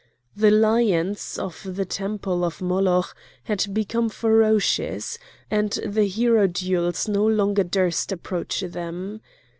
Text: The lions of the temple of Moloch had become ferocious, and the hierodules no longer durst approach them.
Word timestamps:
The 0.35 0.49
lions 0.49 1.37
of 1.37 1.61
the 1.63 1.85
temple 1.85 2.43
of 2.43 2.59
Moloch 2.59 3.15
had 3.43 3.71
become 3.71 4.09
ferocious, 4.09 5.19
and 5.51 5.69
the 5.85 6.09
hierodules 6.09 7.07
no 7.07 7.27
longer 7.27 7.63
durst 7.63 8.11
approach 8.11 8.61
them. 8.61 9.21